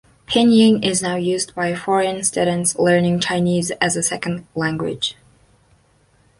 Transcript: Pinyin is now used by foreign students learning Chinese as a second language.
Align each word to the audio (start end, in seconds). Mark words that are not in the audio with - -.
Pinyin 0.25 0.83
is 0.83 1.03
now 1.03 1.15
used 1.15 1.53
by 1.53 1.75
foreign 1.75 2.23
students 2.23 2.75
learning 2.79 3.19
Chinese 3.19 3.69
as 3.79 3.95
a 3.95 4.01
second 4.01 4.47
language. 4.55 5.15